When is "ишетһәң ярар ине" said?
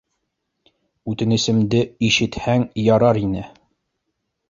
2.09-3.49